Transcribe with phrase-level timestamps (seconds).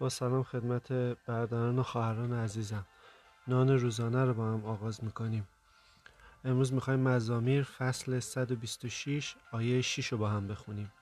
[0.00, 0.92] با سلام خدمت
[1.26, 2.86] برادران و خواهران عزیزم.
[3.48, 5.48] نان روزانه رو با هم آغاز می‌کنیم.
[6.44, 10.92] امروز می‌خوایم مزامیر فصل 126 آیه 6 رو با هم بخونیم.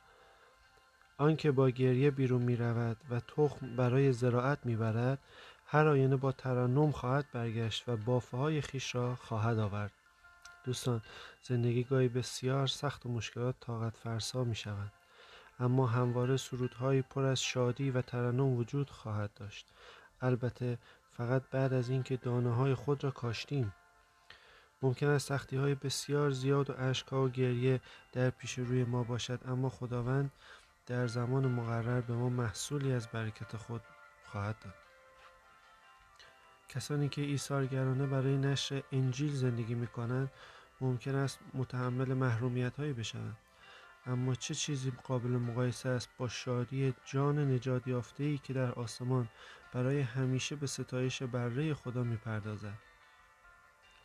[1.19, 5.19] آنکه با گریه بیرون می‌رود و تخم برای زراعت می‌برد
[5.67, 9.93] هر آینه با ترنم خواهد برگشت و بافه های خیش را خواهد آورد.
[10.65, 11.03] دوستان
[11.43, 14.93] زندگی گاهی بسیار سخت و مشکلات طاقت فرسا می شوند
[15.61, 19.66] اما همواره سرودهایی پر از شادی و ترنم وجود خواهد داشت.
[20.21, 20.79] البته
[21.12, 23.73] فقط بعد از اینکه دانه های خود را کاشتیم.
[24.83, 27.80] ممکن است سختی های بسیار زیاد و اشکها و گریه
[28.13, 30.30] در پیش روی ما باشد اما خداوند
[30.87, 33.83] در زمان مقرر به ما محصولی از برکت خود
[34.25, 34.75] خواهد داد.
[36.69, 40.30] کسانی که ایثارگرانه برای نشر انجیل زندگی می کنند
[40.80, 43.37] ممکن است متحمل محرومیت هایی بشوند.
[44.09, 49.28] اما چه چیزی قابل مقایسه است با شادی جان نجات یافته ای که در آسمان
[49.73, 52.79] برای همیشه به ستایش بره خدا می‌پردازد؟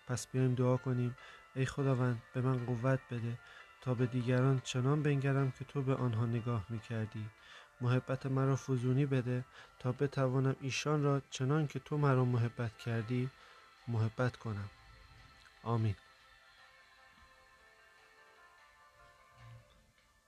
[0.07, 1.15] پس بیایم دعا کنیم.
[1.55, 3.39] ای خداوند به من قوت بده
[3.81, 7.25] تا به دیگران چنان بنگرم که تو به آنها نگاه می‌کردی.
[7.81, 9.45] محبت مرا فزونی بده
[9.79, 13.29] تا بتوانم ایشان را چنان که تو مرا محبت کردی
[13.87, 14.69] محبت کنم.
[15.63, 15.95] آمین.